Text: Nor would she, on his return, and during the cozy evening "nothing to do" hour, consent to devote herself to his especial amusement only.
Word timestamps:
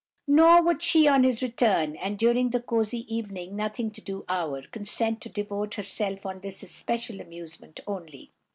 Nor 0.25 0.63
would 0.63 0.81
she, 0.81 1.07
on 1.07 1.23
his 1.23 1.43
return, 1.43 1.95
and 1.95 2.17
during 2.17 2.49
the 2.49 2.59
cozy 2.59 3.05
evening 3.13 3.55
"nothing 3.55 3.91
to 3.91 4.01
do" 4.01 4.25
hour, 4.27 4.63
consent 4.63 5.21
to 5.21 5.29
devote 5.29 5.75
herself 5.75 6.21
to 6.23 6.39
his 6.41 6.63
especial 6.63 7.21
amusement 7.21 7.81
only. 7.85 8.31